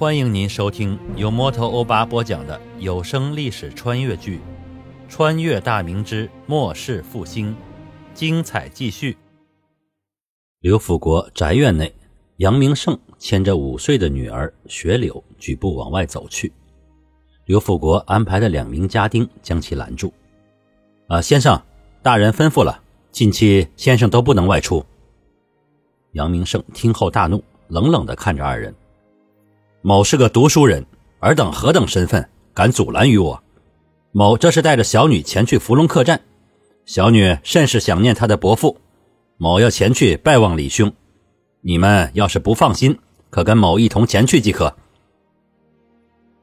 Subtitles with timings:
[0.00, 4.38] 欢迎您收听由摩托欧巴播讲的有声历史穿越剧
[5.10, 7.50] 《穿越大明之末世复兴》，
[8.14, 9.14] 精彩继续。
[10.60, 11.94] 刘辅国宅院内，
[12.38, 16.50] 杨明胜牵着五岁的女儿雪柳举步往外走去。
[17.44, 20.10] 刘辅国安排的两名家丁将其拦住
[21.08, 21.60] ：“啊，先生，
[22.02, 22.82] 大人吩咐了，
[23.12, 24.82] 近期先生都不能外出。”
[26.12, 28.74] 杨明胜听后大怒，冷冷地看着二人。
[29.82, 30.84] 某是个读书人，
[31.20, 33.42] 尔等何等身份，敢阻拦于我？
[34.12, 36.20] 某这是带着小女前去伏龙客栈，
[36.84, 38.76] 小女甚是想念她的伯父，
[39.38, 40.92] 某要前去拜望李兄。
[41.62, 42.98] 你们要是不放心，
[43.30, 44.74] 可跟某一同前去即可。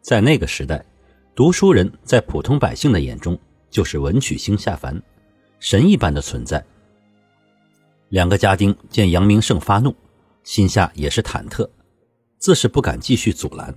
[0.00, 0.82] 在那个时代，
[1.34, 5.02] 读书人在普通百姓的眼中就是文曲星下凡，
[5.60, 6.64] 神一般的存在。
[8.08, 9.94] 两个家丁见杨明胜发怒，
[10.42, 11.68] 心下也是忐忑。
[12.38, 13.74] 自是不敢继续阻拦。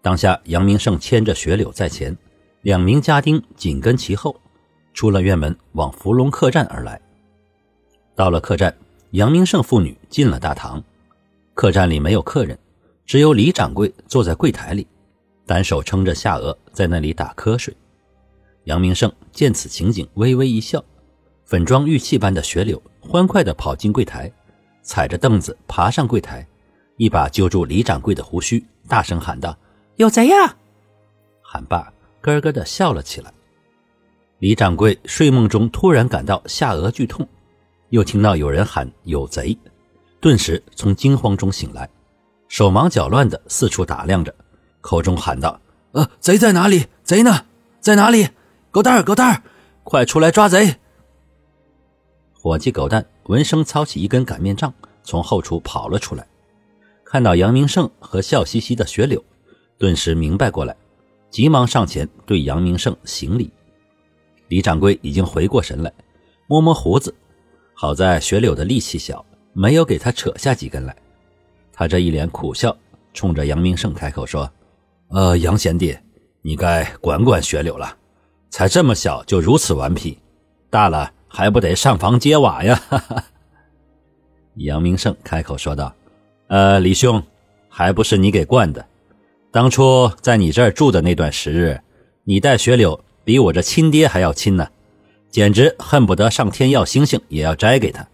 [0.00, 2.16] 当下，杨明胜牵着雪柳在前，
[2.62, 4.38] 两名家丁紧跟其后，
[4.92, 7.00] 出了院门，往伏龙客栈而来。
[8.14, 8.76] 到了客栈，
[9.10, 10.82] 杨明胜父女进了大堂。
[11.54, 12.58] 客栈里没有客人，
[13.06, 14.86] 只有李掌柜坐在柜台里，
[15.46, 17.74] 单手撑着下颚，在那里打瞌睡。
[18.64, 20.84] 杨明胜见此情景，微微一笑。
[21.44, 24.32] 粉妆玉砌般的雪柳欢快地跑进柜台，
[24.82, 26.46] 踩着凳子爬上柜台。
[26.96, 29.56] 一把揪住李掌柜的胡须，大声喊道
[29.96, 30.56] ：“有贼呀！”
[31.42, 33.32] 喊罢，咯咯的笑了起来。
[34.38, 37.26] 李掌柜睡梦中突然感到下颚剧痛，
[37.88, 39.56] 又听到有人喊“有贼”，
[40.20, 41.88] 顿时从惊慌中醒来，
[42.48, 44.34] 手忙脚乱的四处打量着，
[44.80, 45.60] 口中喊道
[45.92, 46.86] ：“呃，贼在哪里？
[47.02, 47.44] 贼呢？
[47.80, 48.28] 在哪里？
[48.70, 49.42] 狗蛋儿，狗蛋儿，
[49.82, 50.76] 快出来抓贼！”
[52.34, 56.26] 伙计狗蛋闻声操起一根擀面杖，从后厨跑了出来。
[57.14, 59.22] 看到杨明胜和笑嘻嘻的雪柳，
[59.78, 60.74] 顿时明白过来，
[61.30, 63.52] 急忙上前对杨明胜行礼。
[64.48, 65.92] 李掌柜已经回过神来，
[66.48, 67.14] 摸摸胡子，
[67.72, 70.96] 好在雪柳的力气小，没有给他扯下几根来。
[71.72, 72.76] 他这一脸苦笑，
[73.12, 74.50] 冲着杨明胜开口说
[75.10, 75.96] ：“呃，杨贤弟，
[76.42, 77.96] 你该管管雪柳了，
[78.50, 80.18] 才这么小就如此顽皮，
[80.68, 82.82] 大了还不得上房揭瓦呀？”。
[84.58, 85.94] 杨明胜开口说道。
[86.48, 87.22] 呃，李兄，
[87.68, 88.86] 还不是你给惯的。
[89.50, 91.80] 当初在你这儿住的那段时日，
[92.24, 94.68] 你带雪柳比我这亲爹还要亲呢，
[95.30, 98.06] 简直恨不得上天要星星也要摘给他。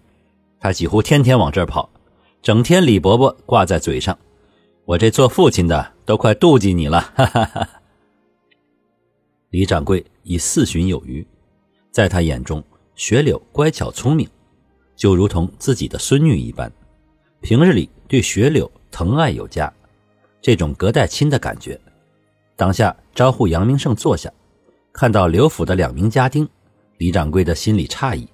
[0.60, 1.90] 他几乎天天往这儿跑，
[2.42, 4.16] 整天李伯伯挂在嘴上，
[4.84, 7.00] 我这做父亲的都快妒忌你了。
[7.16, 7.68] 哈哈哈。
[9.50, 11.26] 李掌柜已四旬有余，
[11.90, 12.62] 在他眼中，
[12.94, 14.28] 雪柳乖巧聪明，
[14.94, 16.70] 就如同自己的孙女一般。
[17.40, 19.72] 平日里对雪柳疼爱有加，
[20.42, 21.78] 这种隔代亲的感觉。
[22.54, 24.30] 当下招呼杨明胜坐下，
[24.92, 26.46] 看到刘府的两名家丁，
[26.98, 28.28] 李掌柜的心里诧异，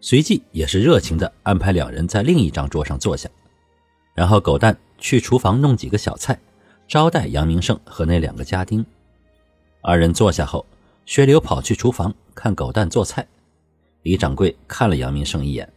[0.00, 3.28] 随即也是热情的安排两人在另一张桌上坐下，
[4.14, 6.38] 然后狗蛋去厨房弄几个小菜，
[6.86, 8.84] 招待杨明胜和那两个家丁。
[9.82, 10.64] 二人坐下后，
[11.04, 13.26] 雪柳跑去厨房看狗蛋做菜，
[14.02, 15.68] 李掌柜看了杨明胜一眼，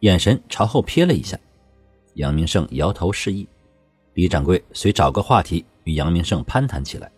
[0.00, 1.38] 眼神朝后瞥了一下。
[2.14, 3.46] 杨明胜摇头示意，
[4.14, 7.10] 李掌柜遂找个话题与杨明胜攀谈起来。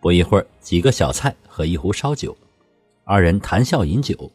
[0.00, 2.36] 不一会儿，几个小菜和一壶烧酒，
[3.04, 4.30] 二人谈笑饮酒。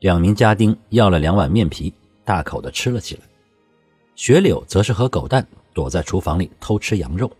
[0.00, 1.92] 两名家丁要了两碗面皮，
[2.24, 3.22] 大口的吃了起来。
[4.14, 7.30] 雪柳则是和狗蛋躲在厨房里偷吃羊肉。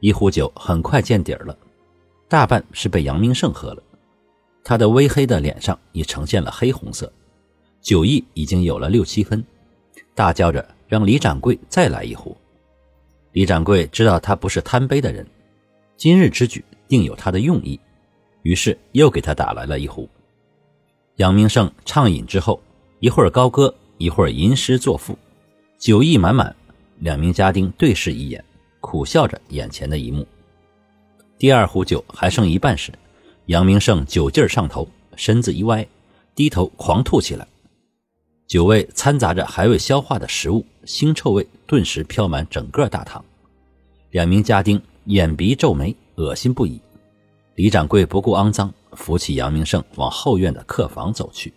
[0.00, 1.56] 一壶酒很快见底儿了，
[2.28, 3.82] 大半是被杨明胜喝了，
[4.64, 7.10] 他的微黑的脸上已呈现了黑红色，
[7.80, 9.42] 酒意已经有了六七分。
[10.14, 12.36] 大叫着让李掌柜再来一壶。
[13.32, 15.26] 李掌柜知道他不是贪杯的人，
[15.96, 17.80] 今日之举定有他的用意，
[18.42, 20.08] 于是又给他打来了一壶。
[21.16, 22.60] 杨明胜畅饮之后，
[23.00, 25.16] 一会儿高歌，一会儿吟诗作赋，
[25.78, 26.54] 酒意满满。
[26.98, 28.44] 两名家丁对视一眼，
[28.80, 30.26] 苦笑着眼前的一幕。
[31.36, 32.92] 第二壶酒还剩一半时，
[33.46, 35.84] 杨明胜酒劲上头，身子一歪，
[36.34, 37.46] 低头狂吐起来。
[38.52, 43.24] 酒味掺杂着还未消化的食物，腥臭味顿时飘满整个大堂。
[44.10, 46.78] 两名家丁眼鼻皱眉，恶心不已。
[47.54, 51.50] 李掌柜不顾肮脏，扶起杨明胜往后院的客房走去，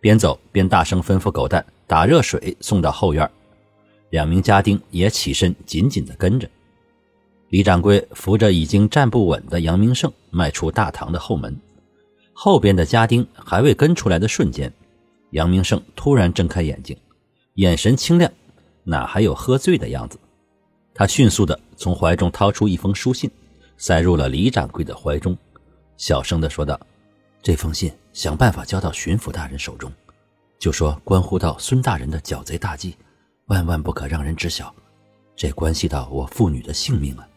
[0.00, 3.30] 边走边大声吩咐狗蛋打热水送到后院。
[4.10, 6.50] 两名家丁也起身紧紧地跟着。
[7.50, 11.56] 李掌柜扶着已经站不稳的杨明胜迈出大堂的后门，
[12.32, 14.72] 后边的家丁还未跟出来的瞬间。
[15.36, 16.96] 杨明胜突然睁开眼睛，
[17.56, 18.32] 眼神清亮，
[18.84, 20.18] 哪还有喝醉的样子？
[20.94, 23.30] 他迅速地从怀中掏出一封书信，
[23.76, 25.36] 塞入了李掌柜的怀中，
[25.98, 26.80] 小声地说道
[27.42, 29.92] ：“这封信想办法交到巡抚大人手中，
[30.58, 32.96] 就说关乎到孙大人的剿贼大计，
[33.48, 34.74] 万万不可让人知晓，
[35.36, 37.28] 这关系到我父女的性命啊。”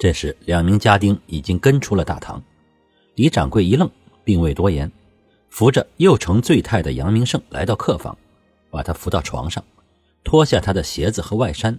[0.00, 2.42] 这时，两名家丁已经跟出了大堂，
[3.14, 3.88] 李掌柜一愣，
[4.24, 4.90] 并未多言，
[5.48, 8.16] 扶着又成醉态的杨明胜来到客房，
[8.70, 9.64] 把他扶到床上，
[10.22, 11.78] 脱下他的鞋子和外衫。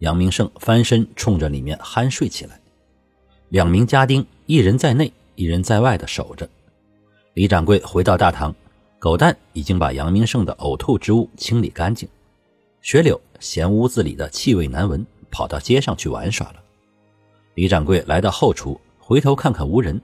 [0.00, 2.60] 杨明胜翻身冲着里面酣睡起来，
[3.48, 6.48] 两名家丁一人在内，一人在外的守着。
[7.34, 8.54] 李掌柜回到大堂，
[8.98, 12.08] 狗蛋已经把杨明胜的呕吐之物清理干净。
[12.82, 16.62] 雪柳嫌屋子里的气味难闻，跑到街上去玩耍了。
[17.54, 20.00] 李掌柜来到后厨，回头看看无人，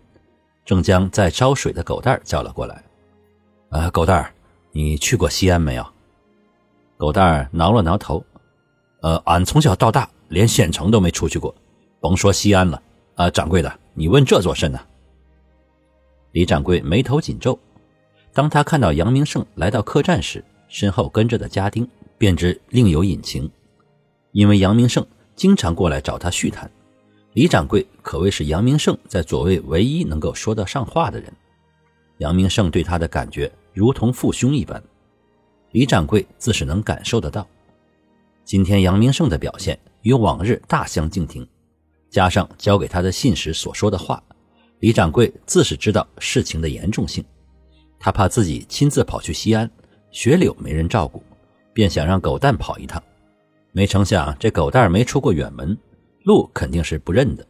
[0.65, 2.83] 正将在烧水的狗蛋叫了过来。
[3.71, 4.33] “啊，狗蛋
[4.71, 5.87] 你去过西安没有？”
[6.97, 8.25] 狗蛋挠了挠头。
[9.01, 11.53] 呃，俺从小到大连县城都没出去过，
[12.01, 12.81] 甭说西安了。
[13.17, 14.79] 啊，掌柜的，你问这做甚呢？
[16.31, 17.59] 李掌柜眉头紧皱。
[18.33, 21.87] 当他看到杨明胜来到客栈时，身后跟着的家丁
[22.17, 23.51] 便知另有隐情，
[24.31, 25.05] 因为杨明胜
[25.35, 26.71] 经常过来找他叙谈。
[27.35, 31.33] 李掌柜可谓是杨明胜在左卫唯一能够说得上话的人。
[32.19, 34.83] 杨明胜对他的感觉如同父兄一般，
[35.71, 37.47] 李掌柜自是能感受得到。
[38.45, 41.47] 今天杨明胜的表现与往日大相径庭，
[42.11, 44.23] 加上交给他的信时所说的话，
[44.81, 47.25] 李掌柜自是知道事情的严重性。
[47.99, 49.71] 他怕自己亲自跑去西安，
[50.11, 51.23] 雪柳没人照顾，
[51.73, 53.03] 便想让狗蛋跑一趟。
[53.73, 55.77] 没成想这狗蛋没出过远门，
[56.25, 57.47] 路肯定是不认的，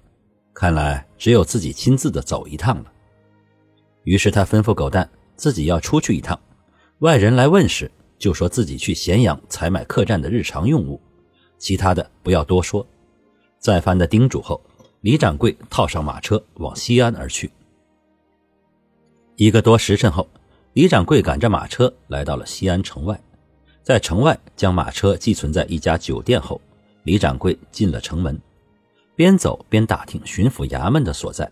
[0.54, 2.92] 看来只有自己亲自的走一趟了。
[4.04, 6.38] 于是他吩咐狗蛋自己要出去一趟，
[6.98, 7.90] 外人来问时。
[8.18, 11.00] 就说自己去咸阳采买客栈的日常用物，
[11.58, 12.86] 其他的不要多说。
[13.58, 14.60] 再番的叮嘱后，
[15.00, 17.50] 李掌柜套上马车往西安而去。
[19.34, 20.28] 一个多时辰后，
[20.74, 23.20] 李掌柜赶着马车来到了西安城外，
[23.82, 26.60] 在城外将马车寄存在一家酒店后，
[27.02, 28.40] 李掌柜进了城门，
[29.14, 31.50] 边走边打听巡抚衙门的所在。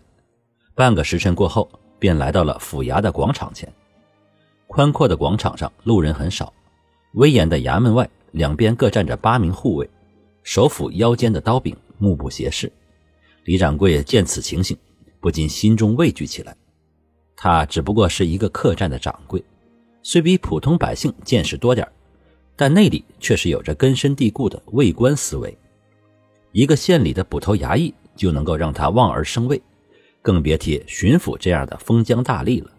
[0.73, 1.69] 半个时辰过后，
[1.99, 3.71] 便来到了府衙的广场前。
[4.67, 6.51] 宽阔的广场上路人很少。
[7.13, 9.89] 威严的衙门外，两边各站着八名护卫，
[10.43, 12.71] 手抚腰间的刀柄，目不斜视。
[13.43, 14.77] 李掌柜见此情形，
[15.19, 16.55] 不禁心中畏惧起来。
[17.35, 19.43] 他只不过是一个客栈的掌柜，
[20.03, 21.85] 虽比普通百姓见识多点
[22.55, 25.57] 但内里却是有着根深蒂固的为官思维。
[26.51, 29.61] 一个县里的捕头衙役就能够让他望而生畏，
[30.21, 32.69] 更别提巡抚这样的封疆大吏了。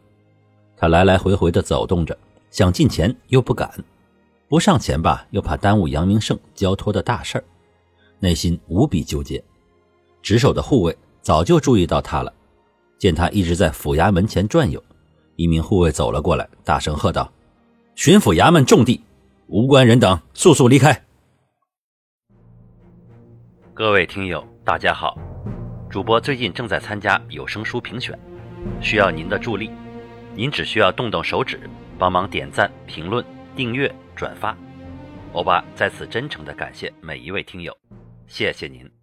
[0.76, 2.16] 他来来回回地走动着，
[2.50, 3.72] 想进前又不敢。
[4.48, 7.44] 不上前吧，又怕耽误杨明胜交托的大事儿，
[8.18, 9.42] 内心无比纠结。
[10.20, 12.30] 值守的护卫早就注意到他了，
[12.98, 14.82] 见他一直在府衙门前转悠，
[15.36, 17.32] 一名护卫走了过来，大声喝道
[17.96, 19.00] ：“巡抚衙门重地，
[19.46, 21.02] 无关人等速速离开。”
[23.74, 25.16] 各位听友，大家好，
[25.88, 28.16] 主播最近正在参加有声书评选，
[28.82, 29.70] 需要您的助力，
[30.34, 31.58] 您只需要动动手指，
[31.98, 33.24] 帮忙点赞、评论、
[33.56, 33.90] 订阅。
[34.14, 34.54] 转发，
[35.32, 37.74] 欧巴在此真诚的感谢每一位听友，
[38.26, 39.01] 谢谢您。